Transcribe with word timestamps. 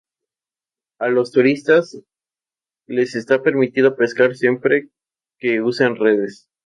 A 0.99 1.09
los 1.09 1.31
turistas 1.31 1.95
les 2.87 3.13
está 3.13 3.43
permitido 3.43 3.95
pescar 3.95 4.35
siempre 4.35 4.89
que 5.37 5.59
no 5.59 5.67
usen 5.67 5.95
redes. 5.95 6.49